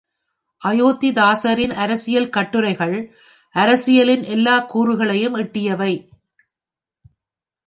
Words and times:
அயோத்திதாசரின் 0.65 1.73
அரசியல் 1.73 2.29
கட்டுரைகள் 2.29 2.95
அரசியலின் 3.55 4.23
எல்லாக் 4.23 4.69
கூறுகளையும் 4.69 5.35
எட்டியவை. 5.35 5.93